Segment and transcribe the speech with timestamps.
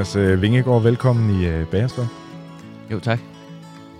[0.00, 2.06] Jonas øh, Vingegaard, velkommen i øh, Bagerstop.
[2.90, 3.18] Jo, tak.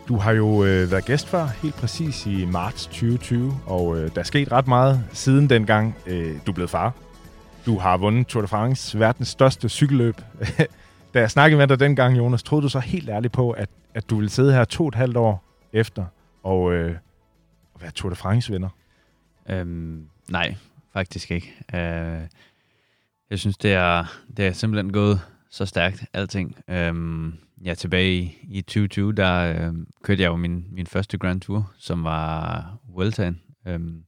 [0.09, 4.21] Du har jo øh, været gæst før, helt præcis i marts 2020, og øh, der
[4.21, 6.95] er sket ret meget siden dengang øh, du blev far.
[7.67, 10.15] Du har vundet Tour de France, verdens største cykelløb.
[11.15, 14.11] da jeg snakkede med dig dengang, Jonas, troede du så helt ærligt på, at, at
[14.11, 16.05] du ville sidde her to og et halvt år efter
[16.43, 16.97] og, øh,
[17.81, 18.69] være Tour de France-vinder?
[19.51, 20.55] Øhm, nej,
[20.93, 21.55] faktisk ikke.
[21.75, 22.21] Øh,
[23.31, 24.05] jeg synes, det er,
[24.37, 26.57] det er simpelthen gået så stærkt, alting.
[26.69, 31.41] Øhm, ja, tilbage i, i 2020, der øh, kørte jeg jo min, min første Grand
[31.41, 33.41] Tour, som var Vueltaen.
[33.67, 34.05] Øhm,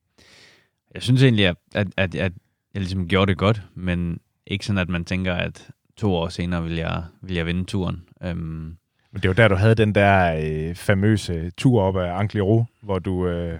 [0.94, 2.33] jeg synes egentlig, at, at, at, at
[2.75, 6.62] jeg ligesom gjorde det godt, men ikke sådan, at man tænker, at to år senere
[6.62, 8.05] vil jeg, vil jeg vinde turen.
[8.22, 8.77] Øhm,
[9.12, 12.98] men det var der, du havde den der øh, famøse tur op af Angliru, hvor
[12.98, 13.58] du, øh,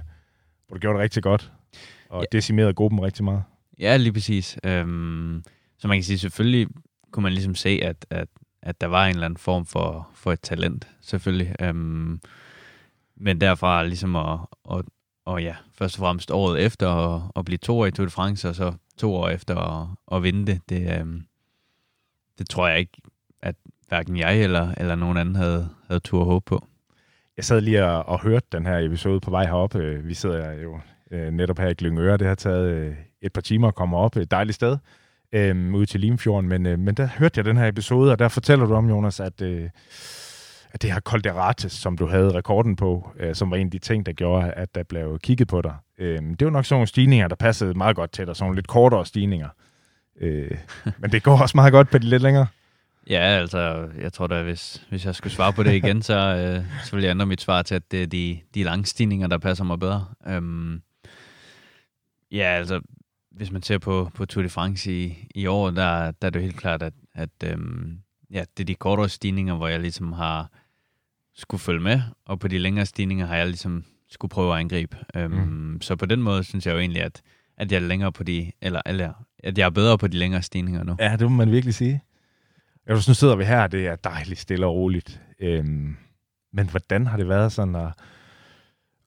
[0.67, 1.53] hvor du gjorde det rigtig godt,
[2.09, 2.37] og ja.
[2.39, 3.43] decimerede gruppen rigtig meget.
[3.79, 4.59] Ja, lige præcis.
[4.65, 5.43] Øhm,
[5.79, 6.69] så man kan sige, selvfølgelig
[7.13, 8.29] kunne man ligesom se, at, at,
[8.63, 11.55] at der var en eller anden form for, for et talent, selvfølgelig.
[11.61, 12.21] Øhm,
[13.17, 14.39] men derfra ligesom at,
[14.73, 14.85] at,
[15.25, 18.11] og ja, først og fremmest året efter at, at blive to år i Tour de
[18.11, 21.23] France, og så to år efter at, at vinde det, det, øhm,
[22.39, 23.03] det tror jeg ikke,
[23.43, 23.57] at
[23.89, 26.67] hverken jeg eller, eller nogen anden havde, havde tur håb på.
[27.37, 29.75] Jeg sad lige og, og hørte den her episode på vej herop.
[29.75, 32.17] Øh, vi sidder jo øh, netop her i Glyngøre.
[32.17, 34.17] Det har taget øh, et par timer at komme op.
[34.17, 34.79] Et dejligt sted
[35.33, 36.49] øh, ude til Limfjorden.
[36.49, 39.21] Men, øh, men der hørte jeg den her episode, og der fortæller du om, Jonas,
[39.21, 39.69] at, øh,
[40.73, 43.67] at det her Col de Rates, som du havde rekorden på, øh, som var en
[43.67, 45.75] af de ting, der gjorde, at der blev kigget på dig.
[45.99, 48.57] Øh, det var nok sådan nogle stigninger, der passede meget godt til dig, sådan nogle
[48.57, 49.49] lidt kortere stigninger.
[50.21, 50.51] Øh,
[51.01, 52.47] men det går også meget godt på de lidt længere.
[53.11, 56.65] Ja, altså, jeg tror da, hvis, hvis jeg skulle svare på det igen, så, øh,
[56.85, 59.39] så vil jeg ændre mit svar til, at det er de, de lange stigninger, der
[59.39, 60.05] passer mig bedre.
[60.27, 60.83] Øhm,
[62.33, 62.81] ja, altså,
[63.35, 66.41] hvis man ser på, på Tour de France i, i år, der, der er det
[66.41, 67.99] jo helt klart, at, at øhm,
[68.31, 70.51] ja, det er de kortere stigninger, hvor jeg ligesom har
[71.35, 74.97] skulle følge med, og på de længere stigninger har jeg ligesom skulle prøve at angribe.
[75.17, 75.81] Øhm, mm.
[75.81, 77.23] Så på den måde synes jeg jo egentlig, at,
[77.57, 80.43] at jeg er længere på de, eller, eller at jeg er bedre på de længere
[80.43, 80.97] stigninger nu.
[80.99, 82.03] Ja, det må man virkelig sige.
[82.87, 85.21] Jeg nu sidder vi her, det er dejligt stille og roligt.
[85.41, 85.97] Øhm,
[86.53, 87.93] men hvordan har det været sådan at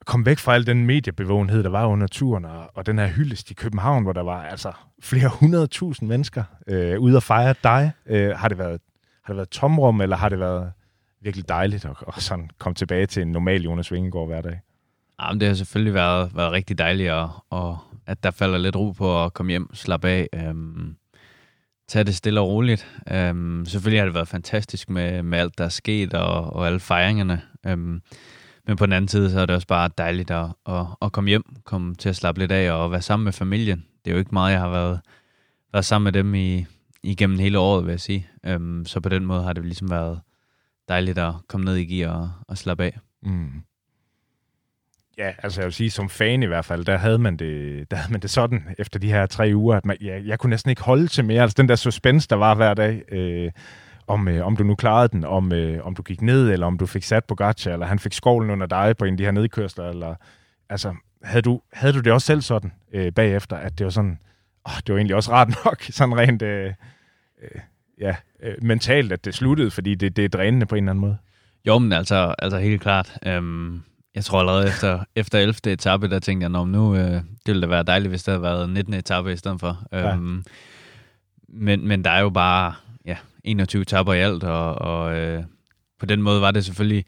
[0.06, 3.52] komme væk fra al den mediebevågenhed, der var under turen, og, og den her hyldest
[3.52, 4.72] i København, hvor der var altså
[5.02, 7.92] flere hundredtusind mennesker øh, ude at fejre dig.
[8.06, 8.82] Øh, har, det været,
[9.24, 10.72] har det været tomrum, eller har det været
[11.22, 14.62] virkelig dejligt at, at sådan komme tilbage til en normal Jonas Vingegaard hver dag?
[15.22, 17.78] Ja, men det har selvfølgelig været, været rigtig dejligt, og, og
[18.08, 20.96] at der falder lidt ro på at komme hjem, slappe af, øhm,
[21.88, 23.02] tage det stille og roligt.
[23.12, 26.80] Øhm, selvfølgelig har det været fantastisk med, med alt, der er sket, og, og alle
[26.80, 27.42] fejringerne.
[27.68, 28.02] Øhm,
[28.68, 31.28] men på den anden side, så er det også bare dejligt at, at, at komme
[31.28, 33.86] hjem, komme til at slappe lidt af og være sammen med familien.
[34.06, 35.00] Det er jo ikke meget, jeg har været,
[35.74, 36.66] været sammen med dem i,
[37.04, 38.28] igennem hele året, vil jeg sige.
[38.46, 40.20] Øhm, så på den måde har det ligesom været
[40.90, 43.00] dejligt at komme ned i gear og, og slappe af.
[43.24, 43.50] Mm.
[45.18, 47.98] Ja, altså jeg vil sige, som fan i hvert fald, der havde man det, der
[47.98, 50.70] havde man det sådan efter de her tre uger, at man, ja, jeg kunne næsten
[50.70, 51.42] ikke holde til mere.
[51.42, 53.04] Altså den der suspense, der var hver dag.
[53.12, 53.52] Øh,
[54.08, 56.78] om, øh, om du nu klarede den, om, øh, om du gik ned, eller om
[56.78, 59.24] du fik sat på gacha, eller han fik skovlen under dig på en af de
[59.24, 60.16] her nedkørsler, eller
[60.70, 64.20] altså, havde du, havde du det også selv sådan øh, bagefter, at det var sådan,
[64.68, 66.74] åh, det var egentlig også rart nok, sådan rent, øh,
[67.42, 67.62] øh,
[68.00, 71.02] ja, øh, mentalt, at det sluttede, fordi det, det er drænende på en eller anden
[71.02, 71.18] måde?
[71.68, 73.18] Jo, men altså, altså helt klart.
[73.26, 73.82] Øhm,
[74.16, 75.72] jeg tror allerede efter, efter 11.
[75.74, 78.70] etape, der tænkte jeg, nu, øh, det ville da være dejligt, hvis det havde været
[78.70, 78.94] 19.
[78.94, 79.84] etape i stedet for.
[79.92, 80.14] Ja.
[80.14, 80.44] Øhm,
[81.50, 82.85] men, men der er jo bare, ja,
[83.46, 85.44] 21 tapper i alt, og, og øh,
[86.00, 87.06] på den måde var det selvfølgelig,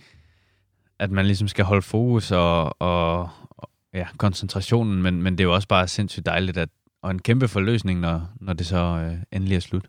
[1.00, 5.48] at man ligesom skal holde fokus og, og, og ja, koncentrationen, men, men det er
[5.48, 6.70] jo også bare sindssygt dejligt, at,
[7.02, 9.86] og en kæmpe forløsning, når, når det så øh, endelig er slut.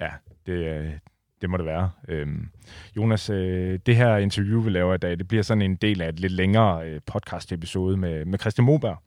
[0.00, 0.10] Ja,
[0.46, 0.92] det, øh,
[1.40, 1.90] det må det være.
[2.08, 2.48] Øhm,
[2.96, 6.08] Jonas, øh, det her interview, vi laver i dag, det bliver sådan en del af
[6.08, 8.98] et lidt længere øh, podcast-episode med, med Christian Moberg,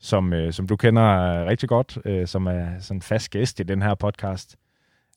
[0.00, 3.62] som, øh, som du kender øh, rigtig godt, øh, som er sådan fast gæst i
[3.62, 4.56] den her podcast.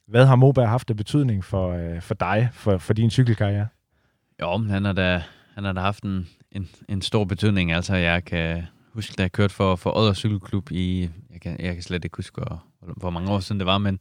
[0.07, 3.67] Hvad har Moberg haft af betydning for, øh, for dig, for, for din cykelkarriere?
[4.41, 5.23] Jo, men han har da,
[5.53, 7.71] han har da haft en, en, en stor betydning.
[7.71, 8.63] Altså, jeg kan
[8.93, 12.17] huske, da jeg kørte for, for Odder Cykelklub i, jeg kan, jeg kan slet ikke
[12.17, 13.99] huske, hvor, hvor mange år siden det var, men,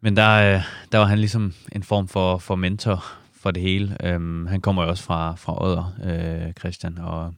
[0.00, 0.62] Men der, øh,
[0.92, 3.96] der var han ligesom en form for, for mentor for det hele.
[4.16, 7.34] Um, han kommer jo også fra, fra Odder, øh, Christian, og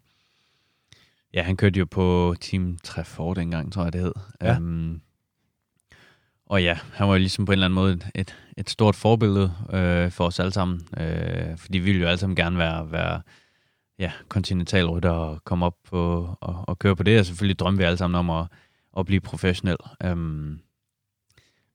[1.35, 4.13] ja, han kørte jo på Team Treffort dengang, tror jeg det hed.
[4.41, 4.57] Ja.
[4.57, 5.01] Um,
[6.51, 9.53] og ja, han var jo ligesom på en eller anden måde et, et stort forbillede
[9.73, 13.23] øh, for os alle sammen, øh, fordi vi ville jo alle sammen gerne være, være
[13.99, 17.85] ja, kontinentalrytter og komme op på og, og køre på det, og selvfølgelig drømmer vi
[17.85, 18.47] alle sammen om at,
[18.99, 19.77] at blive professionel.
[20.05, 20.61] Um,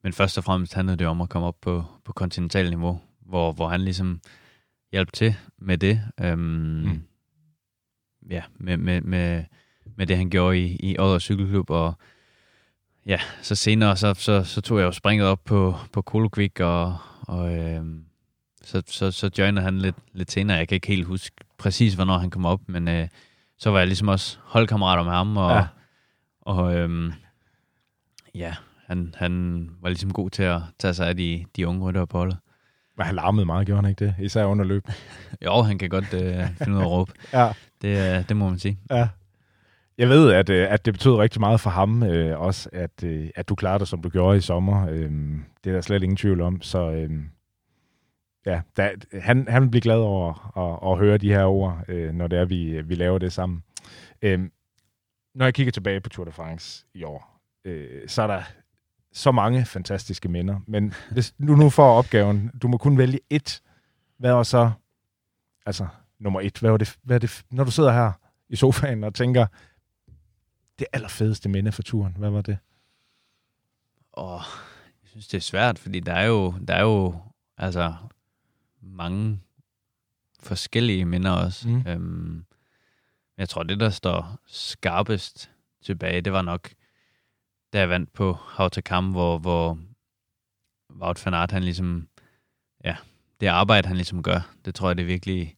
[0.03, 3.51] men først og fremmest handlede det om at komme op på, på kontinental niveau, hvor,
[3.51, 4.21] hvor han ligesom
[4.91, 6.01] hjalp til med det.
[6.23, 7.01] Um, mm.
[8.29, 9.43] Ja, med, med, med,
[9.95, 11.93] med det, han gjorde i, i Odder Cykelklub, og
[13.05, 16.97] ja, så senere, så, så, så tog jeg jo springet op på, på Kolokvik, og,
[17.27, 18.05] og øhm,
[18.61, 20.57] så, så, så joinede han lidt, lidt senere.
[20.57, 23.07] Jeg kan ikke helt huske præcis, hvornår han kom op, men øh,
[23.57, 25.65] så var jeg ligesom også holdkammerater med ham, og, ja.
[26.41, 27.13] og øhm,
[28.35, 28.55] ja,
[28.87, 32.17] han, han var ligesom god til at tage sig af de, de unge ryttere på
[32.17, 32.37] holdet.
[32.97, 34.15] Men han larmede meget, gjorde han ikke det?
[34.19, 34.87] Især under løb.
[35.45, 37.11] jo, han kan godt øh, finde ud af at råbe.
[37.33, 37.51] ja.
[37.81, 38.79] Det, øh, det må man sige.
[38.91, 39.07] Ja.
[39.97, 43.29] Jeg ved, at, øh, at det betød rigtig meget for ham øh, også, at, øh,
[43.35, 44.87] at du klarede dig, som du gjorde i sommer.
[44.89, 45.11] Øh,
[45.63, 46.61] det er der slet ingen tvivl om.
[46.61, 47.11] Så øh,
[48.45, 52.13] ja, da, han, han vil blive glad over at, at høre de her ord, øh,
[52.13, 53.63] når det er, vi, vi laver det sammen.
[54.21, 54.49] Øh,
[55.35, 58.41] når jeg kigger tilbage på Tour de France i år, øh, så er der
[59.13, 60.59] så mange fantastiske minder.
[60.67, 63.61] Men hvis du nu får opgaven, du må kun vælge et.
[64.19, 64.71] Hvad var så,
[65.65, 65.87] altså
[66.19, 68.11] nummer et, hvad var det, hvad er det når du sidder her
[68.49, 69.45] i sofaen og tænker,
[70.79, 72.15] det allerfedeste minde for turen?
[72.17, 72.57] Hvad var det?
[74.13, 74.41] Åh,
[75.03, 77.19] jeg synes, det er svært, fordi der er jo, der er jo
[77.57, 77.93] altså
[78.81, 79.39] mange
[80.39, 81.67] forskellige minder også.
[81.67, 81.87] Mm.
[81.87, 82.45] Øhm,
[83.37, 85.51] jeg tror, det, der står skarpest
[85.83, 86.69] tilbage, det var nok,
[87.73, 89.79] da jeg vandt på Hautakam, hvor, hvor
[91.01, 92.07] Wout van Aert, han ligesom,
[92.83, 92.95] ja,
[93.39, 95.55] det arbejde, han ligesom gør, det tror jeg, det virkelig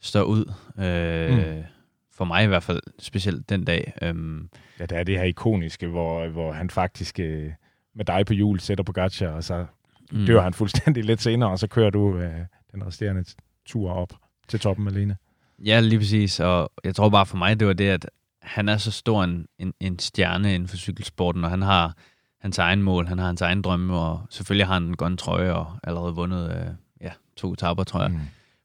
[0.00, 0.52] står ud.
[0.78, 1.77] Øh, mm
[2.18, 3.92] for mig i hvert fald, specielt den dag.
[4.02, 4.50] Øhm,
[4.80, 7.52] ja, det er det her ikoniske, hvor, hvor han faktisk øh,
[7.94, 9.66] med dig på jul sætter på Gacha, og så
[10.12, 10.26] mm.
[10.26, 12.40] dør han fuldstændig lidt senere, og så kører du øh,
[12.72, 13.24] den resterende
[13.66, 14.12] tur op
[14.48, 15.16] til toppen alene.
[15.64, 18.10] Ja, lige præcis, og jeg tror bare for mig, det var det, at
[18.42, 21.96] han er så stor en, en, en stjerne inden for cykelsporten, og han har
[22.40, 25.52] hans egen mål, han har hans egen drømme, og selvfølgelig har han en grøn trøje,
[25.52, 26.66] og allerede vundet øh,
[27.00, 28.18] ja, to etaper, tror jeg, mm.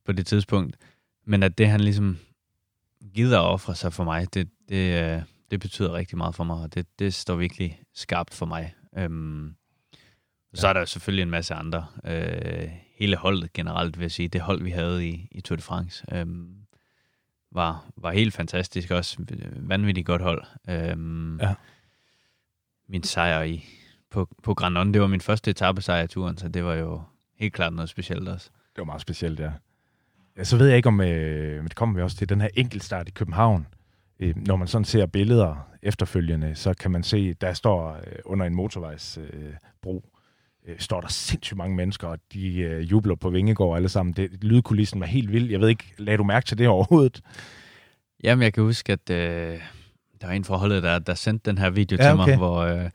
[0.06, 0.78] på det tidspunkt.
[1.26, 2.18] Men at det, han ligesom
[3.14, 5.22] gider at ofre sig for mig, det, det, øh,
[5.52, 8.74] det betyder rigtig meget for mig, og det, det står virkelig skarpt for mig.
[8.98, 9.54] Øhm, ja.
[10.54, 11.86] Så er der selvfølgelig en masse andre.
[12.06, 15.62] Øh, hele holdet generelt, vil jeg sige, det hold, vi havde i, i Tour de
[15.62, 16.56] France, øhm,
[17.52, 18.92] var, var helt fantastisk.
[18.92, 19.26] Også
[19.56, 20.44] vanvittigt godt hold.
[20.70, 21.56] Øhm, ja.
[22.88, 23.66] Min sejr i,
[24.10, 27.02] på, på Granon, det var min første etape sejr i turen, så det var jo
[27.36, 28.50] helt klart noget specielt også.
[28.50, 29.52] Det var meget specielt, ja.
[30.38, 33.08] Ja, så ved jeg ikke, om øh, det kommer vi også til, den her enkeltstart
[33.08, 33.68] i København.
[34.20, 38.46] Øh, når man sådan ser billeder efterfølgende, så kan man se, der står øh, under
[38.46, 40.04] en motorvejsbro,
[40.68, 44.14] øh, står der sindssygt mange mennesker, og de øh, jubler på Vingegård alle sammen.
[44.14, 45.50] Det, lydkulissen var helt vild.
[45.52, 47.22] Jeg ved ikke, lagde du mærke til det overhovedet?
[48.24, 49.60] Jamen, jeg kan huske, at øh,
[50.22, 52.30] der var en forholdet, der, der sendte den her video ja, til okay.
[52.30, 52.90] mig, hvor, øh,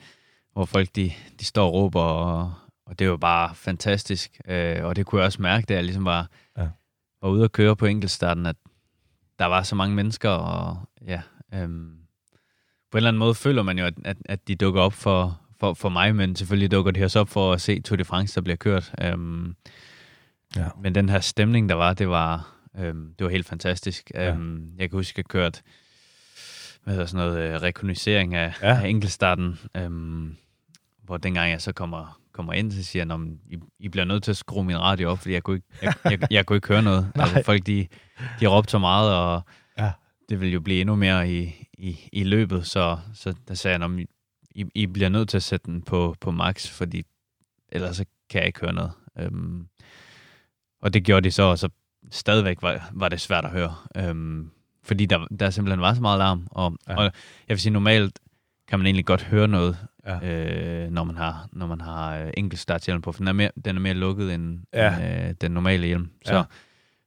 [0.53, 2.53] hvor folk de, de står og råber, og,
[2.87, 4.41] og det var bare fantastisk.
[4.49, 6.29] Øh, og det kunne jeg også mærke, da jeg ligesom var
[7.23, 8.57] var ude at køre på enkeltstarten, at
[9.39, 10.77] der var så mange mennesker, og
[11.07, 11.23] ja,
[11.55, 11.95] øhm,
[12.91, 15.41] på en eller anden måde føler man jo, at, at, at de dukker op for,
[15.61, 18.35] for, for mig, men selvfølgelig dukker de også op for at se Tour de France,
[18.35, 18.95] der bliver kørt.
[19.01, 19.55] Øhm,
[20.57, 20.69] ja.
[20.83, 24.11] Men den her stemning, der var, det var, øhm, det var helt fantastisk.
[24.15, 24.33] Ja.
[24.33, 25.63] Øhm, jeg kan huske, at jeg kørte
[26.89, 28.81] hvad hedder sådan noget, øh, rekognosering af, ja.
[28.81, 30.37] af enkeltstarten, øhm,
[31.03, 34.31] hvor dengang jeg så kommer, kommer ind, så siger han, I, I bliver nødt til
[34.31, 36.83] at skrue min radio op, fordi jeg kunne ikke, jeg, jeg, jeg kunne ikke høre
[36.83, 37.13] noget.
[37.15, 37.87] altså, folk, de,
[38.41, 39.43] de råbte så meget, og
[39.79, 39.93] ja.
[40.29, 44.07] det vil jo blive endnu mere i, i, i løbet, så, så der sagde han,
[44.51, 47.03] I, I bliver nødt til at sætte den på, på max, fordi
[47.69, 48.93] ellers så kan jeg ikke høre noget.
[49.19, 49.67] Øhm,
[50.83, 51.69] og det gjorde de så, og så
[52.11, 53.75] stadigvæk var, var det svært at høre.
[53.97, 54.51] Øhm,
[54.83, 56.47] fordi der, der simpelthen var så meget larm.
[56.51, 56.97] Og, ja.
[56.97, 57.13] og jeg
[57.49, 58.19] vil sige, normalt
[58.69, 59.77] kan man egentlig godt høre noget,
[60.09, 60.85] ja.
[60.85, 63.51] øh, når man har, når man har øh, enkelt starthjelm på, for den er mere,
[63.65, 64.97] den er mere lukket end, ja.
[64.97, 66.11] end øh, den normale hjelm.
[66.25, 66.43] Så, ja.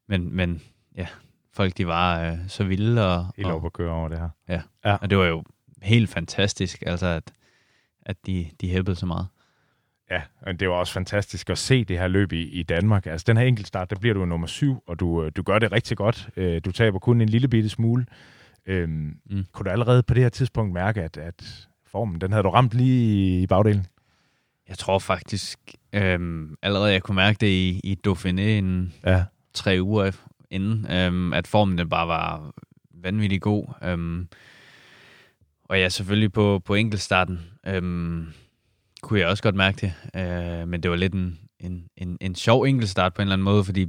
[0.08, 0.62] men, men
[0.98, 1.08] ja,
[1.54, 3.16] folk de var øh, så vilde.
[3.16, 4.30] Og, I lov at køre over det her.
[4.50, 4.62] Ja.
[4.86, 5.44] ja, og det var jo
[5.82, 7.34] helt fantastisk, altså at,
[8.02, 9.28] at de, de hæppede så meget.
[10.12, 13.06] Ja, og det var også fantastisk at se det her løb i, i Danmark.
[13.06, 15.98] Altså den her enkeltstart, der bliver du nummer syv, og du, du gør det rigtig
[15.98, 16.30] godt.
[16.38, 18.06] Øh, du taber kun en lille bitte smule.
[18.66, 19.46] Øhm, mm.
[19.52, 22.74] Kunne du allerede på det her tidspunkt mærke, at, at formen, den havde du ramt
[22.74, 23.86] lige i bagdelen?
[24.70, 25.60] Jeg tror faktisk,
[25.94, 29.24] øhm, allerede jeg kunne mærke det i, i Dauphiné en Ja.
[29.54, 30.12] tre uger
[30.50, 32.52] inden, øhm, at formen den bare var
[32.94, 33.74] vanvittig god.
[33.84, 34.28] Øhm,
[35.64, 38.28] og ja, selvfølgelig på, på enkeltstarten øhm,
[39.02, 42.36] kunne jeg også godt mærke det, øh, men det var lidt en, en, en, en
[42.36, 43.88] sjov enkeltstart på en eller anden måde, fordi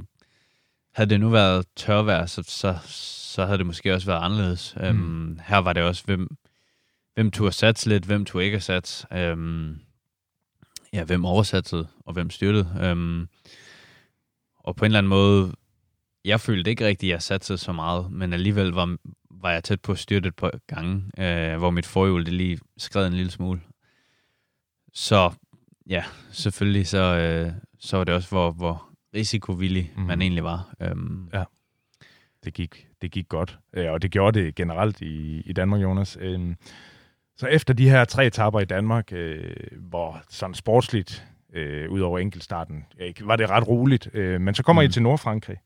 [0.95, 4.73] havde det nu været tørvejr, så, så, så havde det måske også været anderledes.
[4.77, 4.83] Mm.
[4.83, 6.27] Øhm, her var det også, hvem,
[7.13, 9.07] hvem turde satse lidt, hvem turde ikke satse.
[9.13, 9.79] Øhm,
[10.93, 12.77] ja, hvem oversatte og hvem styrtede.
[12.81, 13.27] Øhm,
[14.55, 15.53] og på en eller anden måde,
[16.25, 18.97] jeg følte ikke rigtigt, at jeg satte så meget, men alligevel var,
[19.31, 22.59] var jeg tæt på at styrte et par gange, øh, hvor mit forhjul det lige
[22.77, 23.61] skred en lille smule.
[24.93, 25.31] Så
[25.89, 30.03] ja, selvfølgelig så, øh, så var det også, hvor, hvor risikovillig mm.
[30.03, 30.73] man egentlig var.
[30.81, 31.43] Øhm, Ja.
[32.43, 33.59] det gik, det gik godt.
[33.73, 36.17] Øh, Og det gjorde det generelt i, i Danmark, Jonas.
[36.21, 36.55] Øhm,
[37.37, 42.19] Så efter de her tre etapper i Danmark, øh, hvor sådan sportsligt, øh, ud over
[42.19, 44.09] enkeltstarten, øh, var det ret roligt.
[44.13, 44.85] Øh, men så kommer mm.
[44.85, 44.91] I Mm.
[44.91, 45.57] til Nordfrankrig,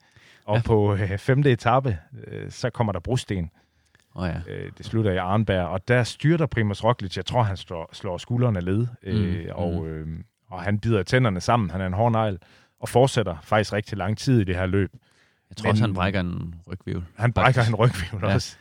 [0.45, 0.61] og ja.
[0.65, 1.97] På øh, femte etape,
[2.27, 3.51] øh, så kommer der brosten.
[4.15, 4.53] oh ja.
[4.53, 7.17] Øh, det slutter i Arnberg, og der styrter Primoz Roglic.
[7.17, 10.07] Jeg tror, han slår, slår skuldrene led, øh, Mm, og, øh,
[10.49, 11.69] og han bider tænderne sammen.
[11.69, 12.37] Han er en hård negl,
[12.79, 14.91] og fortsætter faktisk rigtig lang tid i det her løb.
[15.49, 17.05] Jeg tror også, Men- han brækker en rygvivl.
[17.17, 17.69] Han brækker faktisk.
[17.69, 18.27] en rygvivl ja.
[18.29, 18.33] Ja.
[18.33, 18.57] også.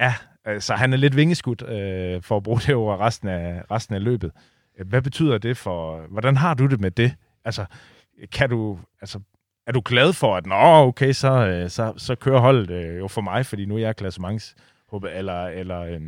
[0.00, 0.14] Ja,
[0.60, 4.04] så han er lidt vingeskudt øh, for at bruge det over resten af, resten af
[4.04, 4.30] løbet.
[4.78, 6.06] Øh, Hvad betyder det for...
[6.10, 7.14] Hvordan har du det med det?
[7.44, 7.64] Altså,
[8.32, 8.78] kan du...
[9.00, 9.20] Altså,
[9.66, 10.54] er du glad for, at nå,
[10.86, 13.96] okay, så, øh, så, så kører holdet øh, jo for mig, fordi nu er jeg
[13.96, 14.54] klassements
[15.12, 16.00] eller, eller øh,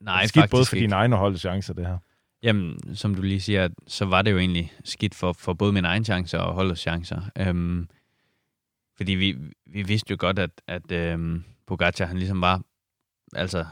[0.00, 0.84] Nej, skidt både for ikke.
[0.84, 1.98] dine egne og holdets chancer, det her.
[2.42, 5.88] Jamen, som du lige siger, så var det jo egentlig skidt for, for både mine
[5.88, 7.20] egne chancer og holdets chancer.
[7.38, 7.88] Øhm,
[8.96, 12.62] fordi vi, vi vidste jo godt, at, at øhm, Pogacar, han ligesom var
[13.34, 13.66] altså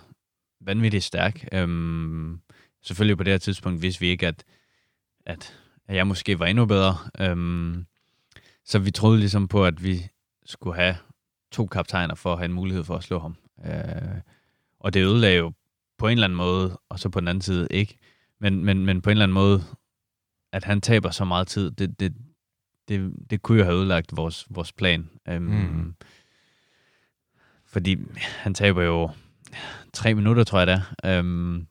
[0.61, 1.49] vanvittigt stærk.
[1.53, 2.41] Øhm,
[2.83, 4.45] selvfølgelig på det her tidspunkt vidste vi ikke, at,
[5.27, 6.97] at, at jeg måske var endnu bedre.
[7.21, 7.87] Øhm,
[8.65, 10.09] så vi troede ligesom på, at vi
[10.47, 10.97] skulle have
[11.51, 13.37] to kaptajner for at have en mulighed for at slå ham.
[13.67, 14.21] Øh,
[14.81, 15.53] og det ødelagde jo
[15.99, 17.99] på en eller anden måde, og så på den anden side ikke.
[18.39, 19.65] Men, men, men på en eller anden måde,
[20.53, 22.15] at han taber så meget tid, det, det,
[22.89, 25.11] det, det kunne jo have ødelagt vores, vores plan.
[25.27, 25.35] Mm.
[25.35, 25.95] mm.
[27.67, 29.11] Fordi han taber jo
[29.93, 31.21] tre minutter, tror jeg det er.
[31.21, 31.67] Um,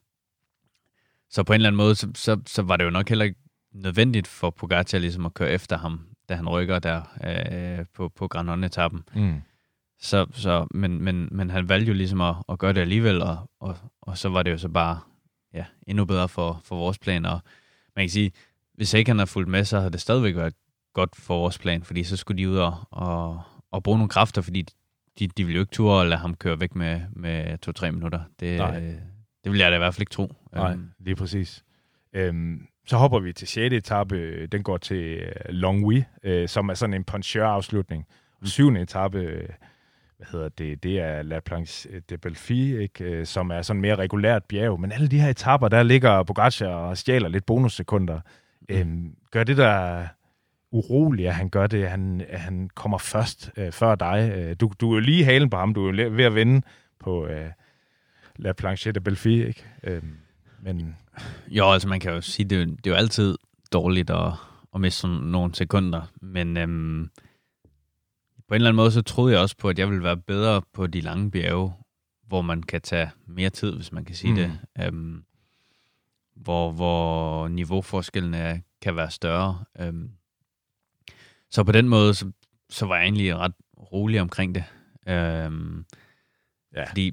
[1.29, 3.39] så på en eller anden måde, så, så, så var det jo nok heller ikke
[3.73, 8.27] nødvendigt for Pogacar ligesom at køre efter ham, da han rykker der øh, på, på
[8.27, 9.03] Granon-etappen.
[9.15, 9.41] Mm.
[9.99, 13.49] Så, så, men, men, men han valgte jo ligesom at, at gøre det alligevel, og,
[13.59, 14.99] og, og så var det jo så bare
[15.53, 17.25] ja, endnu bedre for, for vores plan.
[17.25, 17.39] Og
[17.95, 18.31] man kan sige,
[18.73, 20.53] hvis ikke han havde fulgt med, så havde det stadigvæk været
[20.93, 23.41] godt for vores plan, fordi så skulle de ud og, og,
[23.71, 24.65] og bruge nogle kræfter, fordi
[25.19, 28.19] de, de ville jo ikke turde at lade ham køre væk med, med to-tre minutter.
[28.39, 28.77] Det, Nej.
[28.81, 28.93] øh,
[29.43, 30.35] det vil jeg da i hvert fald ikke tro.
[30.53, 31.63] Nej, Øhm, lige præcis.
[32.13, 33.73] Øhm, så hopper vi til 6.
[33.73, 34.47] etape.
[34.47, 38.05] Den går til øh, Longwy, øh, som er sådan en puncheur-afslutning.
[38.41, 38.75] Og 7.
[38.75, 39.49] etape, øh,
[40.17, 43.03] hvad hedder det, det er La Planche de Belfi, ikke?
[43.03, 44.79] Øh, som er sådan mere regulært bjerg.
[44.79, 48.19] Men alle de her etaper, der ligger Pogacar og stjæler lidt bonussekunder.
[48.69, 50.07] Øhm, gør det der
[50.71, 54.31] urolig, at han gør det, at han, at han kommer først øh, før dig.
[54.35, 56.61] Øh, Du, du er jo lige halen på ham, du er jo ved at vinde
[56.99, 57.51] på øh,
[58.35, 59.65] La Planche de Belfi, ikke?
[59.83, 60.17] Øhm,
[60.61, 60.95] men
[61.47, 63.37] Jo, altså man kan jo sige, det, er jo- det er jo altid
[63.73, 64.33] dårligt at,
[64.75, 67.09] at miste sådan nogle sekunder, men øhm,
[68.47, 70.61] på en eller anden måde, så troede jeg også på, at jeg ville være bedre
[70.73, 71.73] på de lange bjerge,
[72.27, 74.35] hvor man kan tage mere tid, hvis man kan sige mm.
[74.37, 74.59] det.
[74.85, 75.23] Øhm,
[76.35, 79.63] hvor, hvor niveauforskellene kan være større.
[79.79, 80.09] Øhm,
[81.51, 82.31] så på den måde, så,
[82.69, 84.63] så var jeg egentlig ret rolig omkring det.
[85.07, 85.85] Øhm,
[86.75, 86.89] Ja.
[86.89, 87.11] Fordi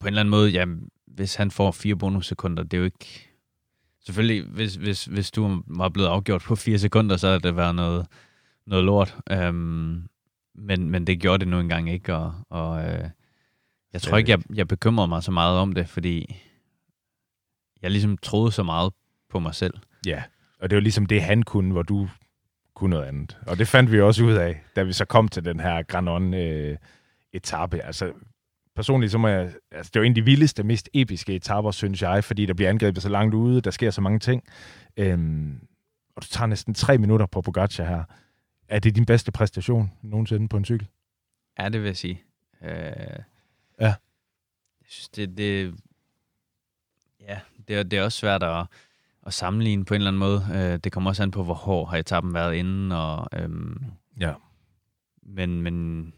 [0.00, 3.28] på en eller anden måde, jamen, hvis han får fire bonussekunder, det er jo ikke...
[4.04, 7.74] Selvfølgelig, hvis, hvis, hvis du var blevet afgjort på fire sekunder, så havde det været
[7.74, 8.06] noget,
[8.66, 9.16] noget lort.
[9.30, 10.08] Øhm,
[10.54, 13.10] men, men det gjorde det nu engang ikke, og, og øh,
[13.92, 16.36] jeg tror ikke, jeg, jeg bekymrede mig så meget om det, fordi
[17.82, 18.92] jeg ligesom troede så meget
[19.30, 19.74] på mig selv.
[20.06, 20.22] Ja,
[20.60, 22.08] og det var ligesom det, han kunne, hvor du
[22.76, 23.38] kunne noget andet.
[23.46, 27.78] Og det fandt vi også ud af, da vi så kom til den her Granon-etape.
[27.78, 28.12] altså,
[28.74, 29.52] personligt så må jeg...
[29.70, 32.68] Altså, det var en af de vildeste, mest episke etaper, synes jeg, fordi der bliver
[32.70, 34.42] angrebet så langt ude, der sker så mange ting.
[34.96, 35.60] Øhm,
[36.16, 38.04] og du tager næsten tre minutter på Pogacar her.
[38.68, 40.88] Er det din bedste præstation nogensinde på en cykel?
[41.58, 42.22] Ja, det vil jeg sige.
[42.62, 42.70] Øh,
[43.80, 43.94] Ja.
[44.80, 45.74] Jeg synes, det, det,
[47.20, 48.66] ja, det, det er også svært at,
[49.26, 50.46] at sammenligne på en eller anden måde.
[50.54, 52.92] Øh, det kommer også an på, hvor hård har etappen været inden.
[52.92, 53.84] Og, øhm,
[54.20, 54.34] Ja.
[55.22, 56.12] men, men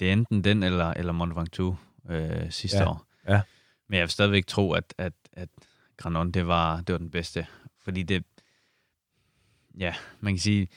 [0.00, 1.76] det er enten den eller, eller Mont Ventoux
[2.10, 3.06] øh, sidste Ja, år.
[3.28, 3.40] ja.
[3.88, 5.48] Men jeg vil stadigvæk tro, at, at, at
[5.96, 7.46] Granon, det var, det var den bedste.
[7.82, 8.24] Fordi det,
[9.78, 10.68] ja, man kan sige,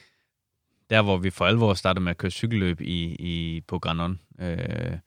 [0.90, 4.98] der hvor vi for alvor startede med at køre cykelløb i, i, på Granon, øh,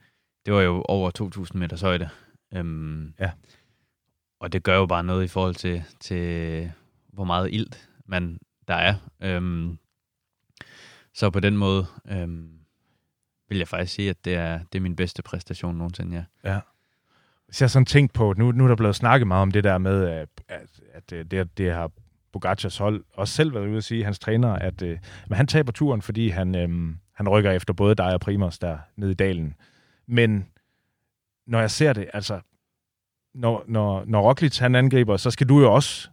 [0.45, 1.11] det var jo over
[1.53, 2.09] 2.000 meters højde.
[2.53, 3.31] Øhm, Ja.
[4.41, 6.71] Og det gør jo bare noget i forhold til, til
[7.13, 8.95] hvor meget ilt man der er.
[9.21, 9.77] Øhm,
[11.13, 12.49] så på den måde øhm,
[13.49, 16.53] vil jeg faktisk sige, at det er, det er min bedste præstation nogensinde, ja.
[16.53, 16.59] Ja.
[17.45, 19.63] Hvis jeg har sådan tænkt på, nu, nu er der blevet snakket meget om det
[19.63, 20.29] der med, at,
[20.93, 21.91] at, øh, det, det har
[22.31, 25.71] Bogacars hold også selv været ude at sige, hans træner, at øh, men han taber
[25.71, 29.55] turen, fordi han, øh, han rykker efter både dig og Primus der nede i dalen.
[30.07, 30.47] Men
[31.47, 32.41] når jeg ser det, altså,
[33.33, 36.09] når, når, når Roglic han angriber, så skal du jo også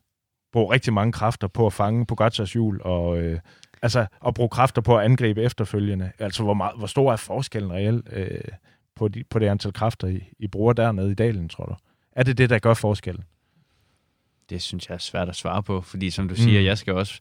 [0.53, 3.41] bruge rigtig mange kræfter på at fange Pogacars hjul, og øh,
[3.83, 6.13] altså, at bruge kræfter på at angribe efterfølgende.
[6.19, 8.41] Altså, hvor, meget, hvor stor er forskellen reelt øh,
[8.97, 11.75] på, de, på det antal kræfter, I, I bruger dernede i dalen, tror du?
[12.13, 13.25] Er det det, der gør forskellen?
[14.51, 16.37] Det synes jeg er svært at svare på, fordi som du mm.
[16.37, 17.21] siger, jeg skal også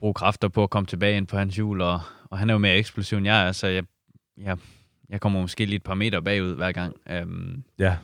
[0.00, 2.00] bruge kræfter på at komme tilbage ind på hans hjul, og,
[2.30, 3.84] og han er jo mere eksplosiv end jeg er, så jeg,
[4.36, 4.58] jeg,
[5.08, 6.96] jeg kommer måske lige et par meter bagud hver gang.
[7.10, 7.96] Øhm, Ja.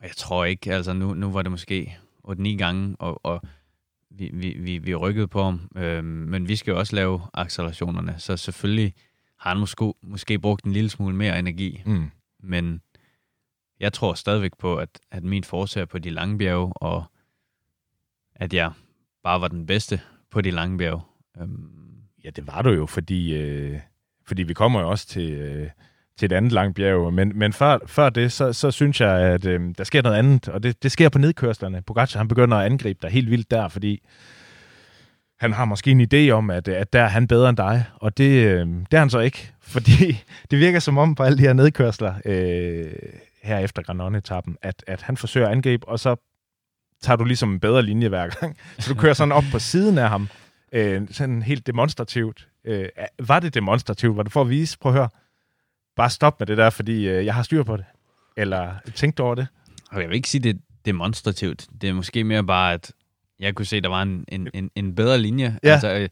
[0.00, 3.42] Og jeg tror ikke, altså nu, nu var det måske 8-9 gange, og, og
[4.10, 8.14] vi, vi, vi, vi rykkede på ham, øhm, men vi skal jo også lave accelerationerne,
[8.18, 8.94] så selvfølgelig
[9.38, 12.10] har han måske, måske brugt en lille smule mere energi, Mm.
[12.42, 12.80] men
[13.80, 17.04] jeg tror stadigvæk på, at, at min forsøg på de lange bjerge, og
[18.34, 18.72] at jeg
[19.22, 21.00] bare var den bedste på de lange bjerge.
[21.40, 21.76] Øhm,
[22.24, 23.80] Ja, det var du jo, fordi, øh,
[24.26, 25.70] fordi vi kommer jo også til, øh,
[26.20, 27.14] til et andet langt bjerg.
[27.14, 30.48] Men, men før, før det, så, så synes jeg, at øh, der sker noget andet,
[30.48, 31.82] og det, det sker på nedkørslerne.
[31.82, 34.02] Pogacar, han begynder at angribe dig helt vildt der, fordi
[35.40, 38.18] han har måske en idé om, at, at der er han bedre end dig, og
[38.18, 41.42] det, øh, det er han så ikke, fordi det virker som om på alle de
[41.42, 42.92] her nedkørsler øh,
[43.42, 46.16] her efter Granon-etappen, at, at han forsøger at angribe, og så
[47.02, 48.56] tager du ligesom en bedre linje hver gang.
[48.78, 50.28] Så du kører sådan op på siden af ham,
[50.72, 52.48] øh, sådan helt demonstrativt.
[52.64, 54.16] Øh, var det demonstrativt?
[54.16, 54.78] Var det for at vise?
[54.78, 55.08] Prøv at høre.
[55.96, 57.84] Bare stop med det der, fordi øh, jeg har styr på det.
[58.36, 59.46] Eller tænkte over det?
[59.90, 61.68] og jeg vil ikke sige, det er demonstrativt.
[61.80, 62.92] Det er måske mere bare, at
[63.38, 65.58] jeg kunne se, at der var en, en, en, en bedre linje.
[65.64, 65.72] Ja.
[65.72, 66.08] Altså, øh,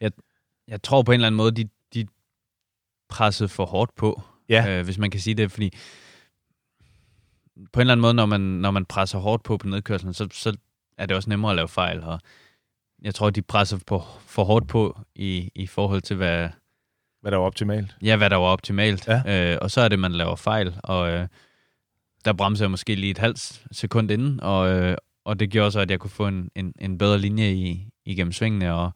[0.00, 0.10] jeg,
[0.68, 2.06] jeg tror på en eller anden måde, de, de
[3.08, 4.78] pressede for hårdt på, Ja.
[4.78, 5.70] øh, hvis man kan sige det, fordi
[7.72, 10.28] på en eller anden måde, når man, når man presser hårdt på på nedkørslen, så,
[10.32, 10.56] så
[10.98, 12.00] er det også nemmere at lave fejl.
[12.02, 12.20] Og
[13.02, 16.48] jeg tror, de presser på, for hårdt på i, i forhold til, hvad,
[17.28, 17.96] Hvad der var optimalt.
[18.02, 19.08] ja, hvad der var optimalt.
[19.08, 19.52] Ja.
[19.52, 21.26] Øh, og så er det, man laver fejl, og øh,
[22.24, 25.80] der bremser jeg måske lige et halvt sekund inden, og, øh, og det gjorde så,
[25.80, 28.90] at jeg kunne få en, en, en bedre linje i, igennem svingene, og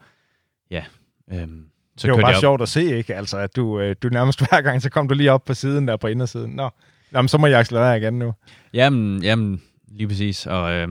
[0.70, 0.84] ja,
[1.32, 1.48] øh,
[1.96, 3.14] så det var bare sjovt at se, ikke?
[3.14, 5.88] Altså, at du, øh, du nærmest hver gang, så kom du lige op på siden
[5.88, 6.50] der på indersiden.
[6.50, 6.70] Nå,
[7.12, 8.34] Jamen, så må jeg accelerere igen nu.
[8.74, 10.88] Jamen, jamen, lige præcis, og øh,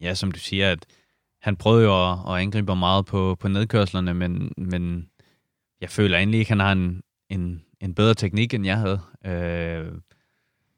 [0.00, 0.78] ja, som du siger, at
[1.42, 5.08] han prøvede jo at, at angribe mig meget på, på nedkørslerne, men, men
[5.80, 9.00] jeg føler egentlig ikke, at han har en, en, en bedre teknik, end jeg havde.
[9.26, 9.92] Øh,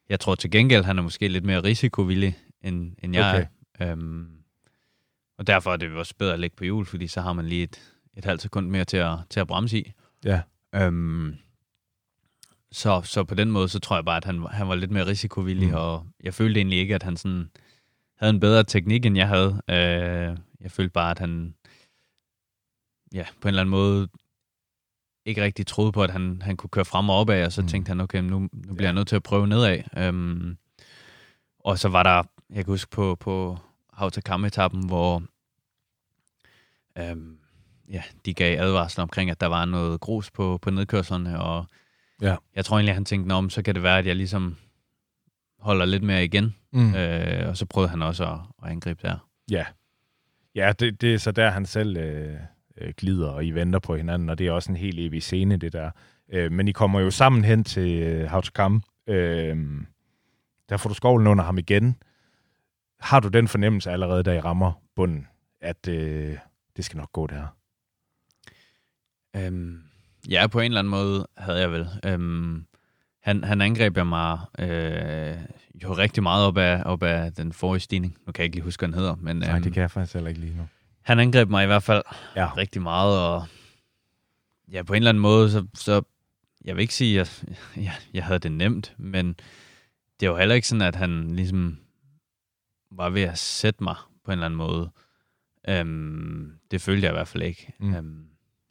[0.09, 3.47] jeg tror til gengæld, han er måske lidt mere risikovillig, end, end jeg Okay.
[3.75, 3.93] er.
[3.93, 4.29] Øhm,
[5.39, 7.63] og derfor er det også bedre at lægge på hjul, fordi så har man lige
[7.63, 7.81] et,
[8.17, 9.93] et halvt sekund mere til at, til at bremse i.
[10.25, 10.41] Ja.
[10.75, 11.37] Øhm,
[12.73, 15.07] så, så på den måde, så tror jeg bare, at han, han var lidt mere
[15.07, 15.75] risikovillig, mm.
[15.75, 17.51] og jeg følte egentlig ikke, at han sådan
[18.17, 19.63] havde en bedre teknik, end jeg havde.
[19.71, 21.55] Øh, jeg følte bare, at han
[23.15, 24.09] ja, på en eller anden måde
[25.25, 27.69] ikke rigtig troede på, at han, han kunne køre frem og opad, og så Mm.
[27.69, 29.79] tænkte han, okay, nu, nu bliver jeg nødt til at prøve nedad.
[29.97, 30.57] Øhm,
[31.61, 33.59] og så var der, jeg kan huske på, på
[33.93, 35.23] Hautakam-etappen, hvor
[36.99, 37.39] øhm,
[37.91, 41.67] ja, de gav advarsel omkring, at der var noget grus på, på nedkørslerne, og
[42.23, 42.37] Ja.
[42.55, 44.57] jeg tror egentlig, at han tænkte, Nå, så kan det være, at jeg ligesom
[45.59, 46.55] holder lidt mere igen.
[46.73, 46.95] Mm.
[46.95, 49.17] Øh, og så prøvede han også at, at angribe der.
[49.51, 49.65] Ja.
[50.55, 52.37] Ja, det, det er så der, han selv øh,
[52.81, 55.57] øh, glider, og I venter på hinanden, og det er også en helt evig scene,
[55.57, 55.90] det der.
[56.33, 58.81] Øh, men I kommer jo sammen hen til øh, How to Come.
[59.07, 59.57] Øh,
[60.69, 61.97] der får du skovlen under ham igen.
[63.01, 65.27] Har du den fornemmelse allerede, da I rammer bunden,
[65.61, 66.37] at øh,
[66.77, 67.57] det skal nok gå det her?
[69.37, 69.83] Øhm,
[70.31, 71.88] ja, på en eller anden måde havde jeg vel.
[72.05, 72.64] Øhm,
[73.23, 75.37] han, han angreb jeg mig øh,
[75.83, 78.16] jo rigtig meget op af, op af den forrige stigning.
[78.27, 79.14] Nu kan jeg ikke lige huske, hvad den hedder.
[79.14, 80.66] Men, Nej, øhm, det kan jeg faktisk heller ikke lige nu.
[81.11, 82.03] Han angreb mig i hvert fald
[82.37, 82.57] Ja.
[82.57, 83.46] rigtig meget, og
[84.73, 86.03] ja, på en eller anden måde, så, så
[86.64, 89.37] jeg vil ikke sige, at jeg, jeg, jeg havde det nemt, men
[90.20, 91.79] det var heller ikke sådan, at han ligesom
[92.90, 94.90] var ved at sætte mig på en eller anden måde.
[95.68, 97.73] Øhm, det følte jeg i hvert fald ikke.
[97.79, 97.94] Mm.
[97.94, 98.27] Øhm,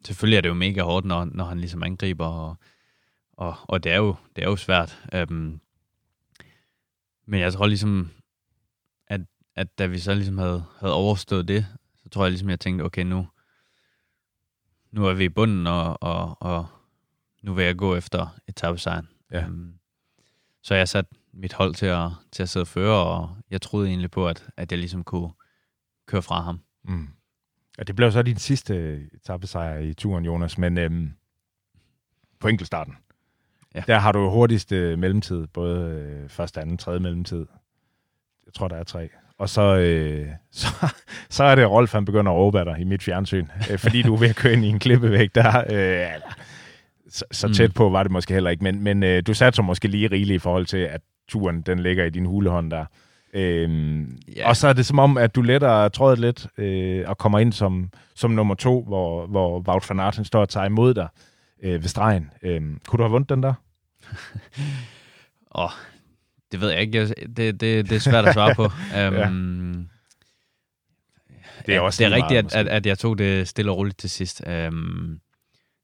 [0.05, 2.55] selvfølgelig er det jo mega hårdt, når, når han ligesom angriber, og,
[3.33, 5.03] og, og det, er jo, det er jo svært.
[5.13, 5.59] Øhm,
[7.25, 8.09] men jeg tror ligesom,
[9.07, 9.21] at,
[9.55, 11.65] at da vi så ligesom havde, havde overstået det,
[12.09, 13.27] så tror jeg ligesom, jeg tænkte, okay, nu,
[14.91, 16.67] nu er vi i bunden, og, og, og
[17.41, 19.07] nu vil jeg gå efter etappesejren.
[19.31, 19.47] Ja.
[19.47, 19.73] Um,
[20.61, 23.87] så jeg satte mit hold til at, til at sidde og føre, og jeg troede
[23.87, 25.31] egentlig på, at, at jeg ligesom kunne
[26.05, 26.59] køre fra ham.
[26.83, 27.07] Mm.
[27.77, 31.13] Ja, det blev så din sidste etappesejr i turen, Jonas, men øhm,
[32.39, 32.97] på enkeltstarten.
[33.75, 33.83] Ja.
[33.87, 37.45] Der har du hurtigste mellemtid, både øh, første, anden, tredje mellemtid.
[38.45, 39.09] Jeg tror, der er tre.
[39.39, 40.67] Og så, øh, så,
[41.29, 44.13] så er det Rolf, han begynder at råbe dig i mit fjernsyn, øh, fordi du
[44.15, 45.63] er ved at køre ind i en klippevæg der.
[45.71, 46.07] Øh,
[47.09, 47.53] så, så Mm.
[47.53, 50.07] tæt på var det måske heller ikke, men, men øh, du satte så måske lige
[50.11, 52.85] rigeligt i forhold til, at turen den ligger i din hulehånd der.
[53.33, 54.49] Øhm, Ja.
[54.49, 57.53] Og så er det som om, at du letter trådet lidt øh, og kommer ind
[57.53, 61.07] som, som nummer to, hvor, hvor Wout van Aert står og tager imod dig
[61.63, 62.29] øh, ved stregen.
[62.43, 63.53] Øhm, kunne du have vundet den der?
[65.55, 65.69] Åh,
[66.51, 66.97] det ved jeg ikke.
[66.97, 67.07] Jeg-
[67.37, 68.63] Det, det, det er svært at svare på.
[69.27, 69.89] Um,
[71.65, 73.77] Det er også det er rigtigt, meget, at, at, at jeg tog det stille og
[73.77, 74.41] roligt til sidst.
[74.67, 75.19] Um,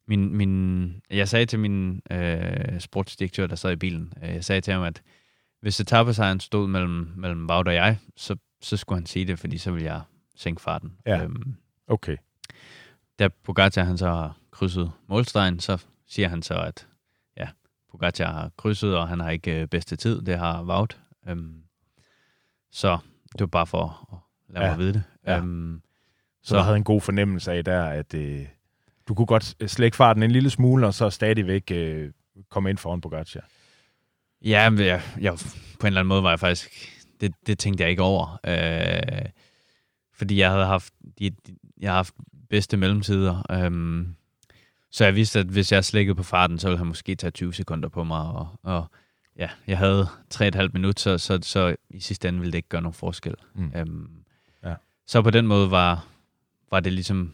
[0.08, 4.62] min, min, jeg sagde til min øh, sportsdirektør, der sad i bilen, øh, jeg sagde
[4.62, 5.02] til ham, at
[5.62, 9.58] hvis etappesejren stod mellem, mellem Wout og jeg, så, så skulle han sige det, fordi
[9.58, 10.02] så ville jeg
[10.36, 10.94] sænke farten.
[11.06, 11.26] Ja.
[11.26, 11.56] Um,
[11.88, 12.18] Okay.
[13.20, 16.95] da Pogacar han så har krydset målstregen, så siger han så, at ja,
[17.98, 20.22] Pogacar har krydset, og han har ikke øh, bedste tid.
[20.22, 21.00] Det har Wout.
[21.30, 21.62] Øhm,
[22.72, 22.98] så
[23.32, 24.72] det var bare for at lade Ja.
[24.72, 25.04] mig vide det.
[25.28, 25.38] Ja.
[25.38, 25.82] Øhm,
[26.44, 28.46] Så, så du havde en god fornemmelse af der, at øh,
[29.08, 32.12] du kunne godt slække farten en lille smule, og så stadigvæk øh,
[32.50, 33.48] komme ind foran Pogacar.
[34.46, 35.34] Ja, men jeg, jeg,
[35.80, 36.92] på en eller anden måde var jeg faktisk...
[37.22, 38.40] Det, det tænkte jeg ikke over.
[38.48, 39.26] Øh,
[40.14, 42.14] fordi jeg havde haft, de, de, jeg har haft
[42.50, 43.44] bedste mellemtider.
[43.52, 44.16] Øhm,
[44.96, 47.54] så jeg vidste, at hvis jeg slækkede på farten, så ville han måske tage 20
[47.54, 48.22] sekunder på mig.
[48.22, 48.86] Og, og
[49.38, 52.82] ja, jeg havde 3,5 minutter, så, så, så i sidste ende ville det ikke gøre
[52.82, 53.36] nogen forskel.
[53.56, 53.72] Mm.
[53.76, 54.10] Øhm,
[54.64, 54.76] Ja.
[55.08, 56.08] Så på den måde var,
[56.72, 57.34] var det ligesom,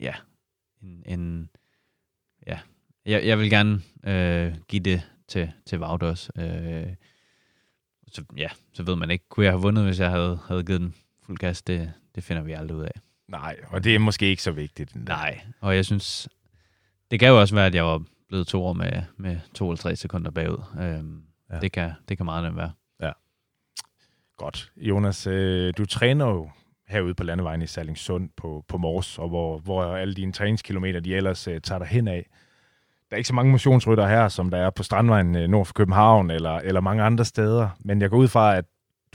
[0.00, 0.14] ja,
[0.82, 1.50] en, en
[2.46, 2.58] ja,
[3.06, 6.32] jeg, jeg vil gerne øh, give det til, til Wout også.
[6.36, 6.94] Øh,
[8.08, 10.80] så, ja, så ved man ikke, kunne jeg have vundet, hvis jeg havde, havde givet
[10.80, 10.94] den
[11.26, 11.62] fuld gas?
[11.62, 13.00] Det, det finder vi aldrig ud af.
[13.28, 14.96] Nej, og det er måske ikke så vigtigt.
[14.96, 16.28] Nej, og jeg synes,
[17.12, 19.76] det kan jo også være, at jeg var blevet to år med, med to eller
[19.76, 20.62] tre sekunder bagud.
[20.80, 21.54] Øhm, Ja.
[21.54, 21.60] ja.
[21.60, 22.72] det, kan, det kan meget nemt være.
[24.36, 24.72] Godt.
[24.76, 26.50] Jonas, øh, du træner jo
[26.88, 31.14] herude på landevejen i Sallingsund på, på Mors, og hvor, hvor alle dine træningskilometer, de
[31.14, 32.26] ellers øh, tager dig hen af.
[33.10, 35.72] Der er ikke så mange motionsrytter her, som der er på Strandvejen øh, nord for
[35.74, 38.64] København eller, eller mange andre steder, men jeg går ud fra, at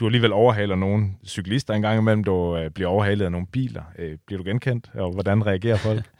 [0.00, 3.82] du alligevel overhaler nogle cyklister en gang imellem, du øh, bliver overhalet af nogle biler.
[3.98, 6.10] Øh, bliver du genkendt, og hvordan reagerer folk?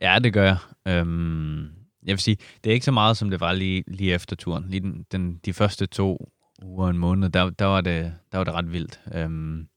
[0.00, 0.56] Ja, det gør jeg.
[0.86, 1.62] Øhm,
[2.02, 4.64] jeg vil sige, det er ikke så meget, som det var lige, lige efter turen.
[4.68, 6.30] Lige den, den, de første to
[6.62, 9.00] uger og en måned, der, der, var, det, der var det ret vildt.
[9.14, 9.68] Øhm,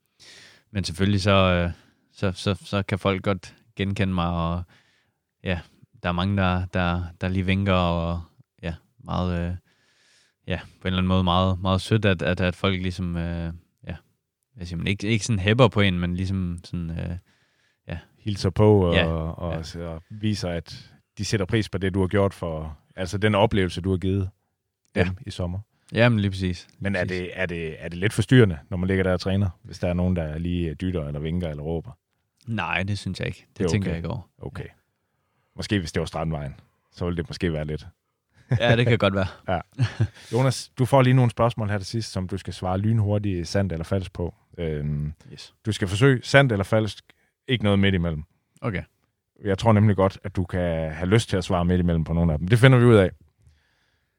[0.72, 1.72] men selvfølgelig så, øh,
[2.14, 4.64] så, så, så kan folk godt genkende mig, og
[5.44, 5.60] ja,
[6.04, 8.22] der er mange, der, der, der lige vinker, og
[8.64, 9.56] ja, meget, øh,
[10.48, 13.54] ja, på en eller anden måde meget, meget sødt, at, at, at folk ligesom, øh,
[13.88, 13.96] ja,
[14.58, 17.18] jeg siger, man, ikke, ikke sådan hæpper på en, men ligesom sådan, øh,
[18.24, 22.00] Hilser på og, Ja, og, og, og viser, at de sætter pris på det, du
[22.00, 24.30] har gjort for, altså den oplevelse, du har givet
[24.96, 25.12] dem Ja.
[25.28, 25.60] i sommer.
[25.92, 26.68] jamen lige præcis.
[26.80, 27.18] Men er Præcis.
[27.20, 29.88] det, er, det, er det lidt forstyrrende, når man ligger der og træner, hvis der
[29.88, 31.92] er nogen, der lige dytter eller vinker eller råber?
[32.48, 33.40] Nej, det synes jeg ikke.
[33.50, 33.90] Det, Det det tænker okay.
[33.92, 34.30] jeg ikke over.
[34.42, 34.66] Okay.
[35.56, 36.56] Måske hvis det var Strandvejen,
[36.92, 37.88] så ville det måske være lidt.
[38.60, 39.62] Ja, det kan godt være.
[40.34, 43.72] Jonas, du får lige nogle spørgsmål her til sidst, som du skal svare lynhurtigt sandt
[43.74, 44.36] eller falsk på.
[44.58, 45.54] Øhm, Yes.
[45.66, 47.04] du skal forsøge sandt eller falsk,
[47.48, 48.24] ikke noget midt imellem.
[48.62, 48.84] Okay.
[49.44, 52.14] Jeg tror nemlig godt, at du kan have lyst til at svare midt imellem på
[52.14, 52.48] nogle af dem.
[52.48, 53.10] Det finder vi ud af.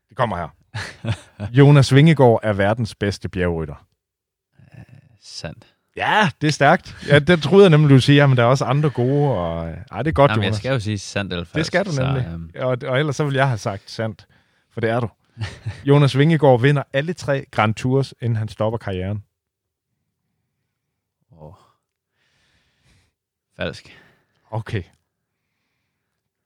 [0.09, 0.49] Det kommer her.
[1.59, 3.87] Jonas Vingegaard er verdens bedste bjergrytter.
[5.23, 5.67] Sandt.
[5.97, 7.07] Ja, det er stærkt.
[7.09, 9.31] Ja, det troede jeg nemlig, du siger, men der er også andre gode.
[9.39, 9.69] Og...
[9.91, 10.59] Ej, det er godt, Jamen, jeg Jonas.
[10.59, 11.55] skal jo sige sandt eller falsk.
[11.57, 12.23] Det skal du nemlig.
[12.25, 14.27] Så, øhm, Og, og ellers så vil jeg have sagt sandt,
[14.73, 15.09] for det er du.
[15.89, 19.23] Jonas Vingegaard vinder alle tre Grand Tours, inden han stopper karrieren.
[23.57, 24.01] Falsk.
[24.51, 24.83] Okay.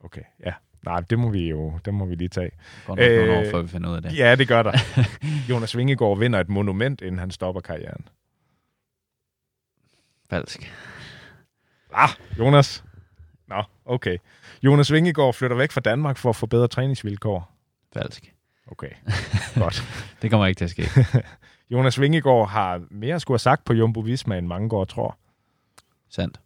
[0.00, 0.52] Okay, ja.
[0.84, 2.50] Nej, det må vi jo det må vi lige tage.
[2.86, 4.18] Går nok øh, år, før vi finder ud af det.
[4.18, 4.78] Ja, det gør der.
[5.50, 8.08] Jonas Vingegaard vinder et monument, inden han stopper karrieren.
[10.30, 10.72] Falsk.
[11.92, 12.84] Ah, Jonas.
[13.46, 14.18] Nå, okay.
[14.62, 17.52] Jonas Vingegaard flytter væk fra Danmark for at få bedre træningsvilkår.
[17.92, 18.34] Falsk.
[18.66, 18.90] Okay,
[19.62, 19.82] godt.
[20.22, 20.88] Det kommer ikke til at ske.
[21.70, 25.18] Jonas Vingegaard har mere at skulle have sagt på Jumbo Visma, end mange går tror.
[26.10, 26.40] Sandt.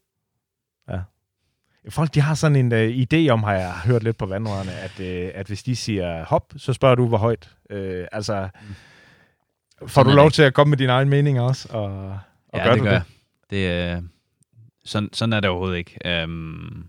[1.88, 4.92] Folk de har sådan en uh, idé om, har jeg hørt lidt på vandrørene, at,
[5.00, 7.50] uh, at hvis de siger hop, så spørger du, hvor højt.
[7.70, 8.48] Uh, altså,
[9.80, 11.68] får Sådan du lov det til at komme med din egen mening også?
[11.70, 12.18] Og,
[12.48, 13.02] og ja, gør det du gør det?
[13.50, 14.02] Det, øh,
[14.84, 16.24] sådan, sådan er det overhovedet ikke.
[16.24, 16.88] Um,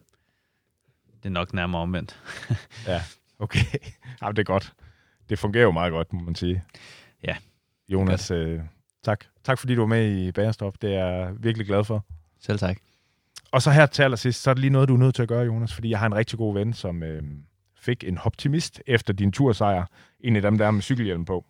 [1.24, 2.20] det er nok nærmere omvendt.
[2.88, 3.02] ja,
[3.40, 3.66] okay.
[4.22, 4.74] Ja, det er godt.
[5.30, 6.64] Det fungerer jo meget godt, må man sige.
[7.24, 7.36] Ja.
[7.90, 8.60] Jonas, øh,
[9.04, 9.26] tak.
[9.44, 10.82] Tak fordi du var med i Bagerstop.
[10.82, 12.06] Det er jeg virkelig glad for.
[12.42, 12.78] Selv tak.
[13.54, 15.28] Og så her til allersidst, så er det lige noget, du er nødt til at
[15.28, 17.24] gøre, Jonas, fordi jeg har en rigtig god ven, som øh,
[17.80, 19.86] fik en optimist efter din tursejr.
[20.20, 21.46] En af dem, der er med cykelhjelm på.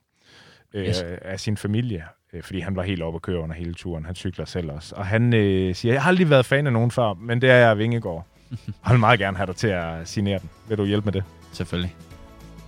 [0.73, 1.01] Øh, yes.
[1.01, 4.05] Af sin familie, øh, fordi han var helt oppe at køre under hele turen.
[4.05, 4.95] Han cykler selv også.
[4.95, 7.55] Og han øh, siger, jeg har aldrig været fan af nogen før, men det er
[7.55, 8.27] jeg Vingegård.
[8.81, 10.49] Han vil meget gerne have dig til at signere den.
[10.69, 11.23] Vil du hjælpe med det?
[11.51, 11.95] Selvfølgelig.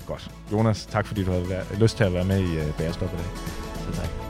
[0.07, 0.31] Godt.
[0.51, 3.25] Jonas, tak fordi du havde lyst til at være med i uh, Bærestop i dag.
[3.93, 4.24] Så tak.